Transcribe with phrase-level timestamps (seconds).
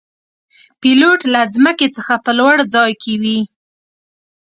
[0.81, 3.39] پیلوټ له ځمکې څخه په لوړ ځای کې وي.